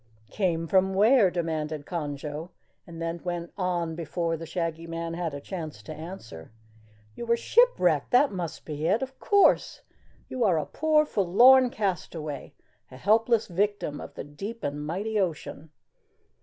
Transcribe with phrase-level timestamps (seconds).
[0.31, 2.49] "Came from where?" demanded Conjo,
[2.87, 6.49] and then went on before the Shaggy Man had a chance to answer:
[7.13, 9.83] "You were shipwrecked that must be it, of course
[10.27, 12.55] you are a poor, forlorn castaway
[12.89, 15.69] a helpless victim of the deep and mighty ocean."